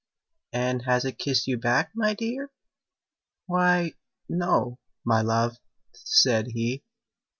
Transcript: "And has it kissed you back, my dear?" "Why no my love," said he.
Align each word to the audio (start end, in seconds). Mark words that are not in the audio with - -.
"And 0.55 0.81
has 0.85 1.05
it 1.05 1.19
kissed 1.19 1.45
you 1.45 1.57
back, 1.59 1.91
my 1.93 2.15
dear?" 2.15 2.49
"Why 3.45 3.93
no 4.27 4.79
my 5.05 5.21
love," 5.21 5.57
said 5.93 6.47
he. 6.53 6.83